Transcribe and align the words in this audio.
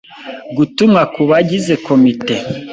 Gutumwa 0.57 1.01
kubagize 1.13 1.73
komite 1.85 2.33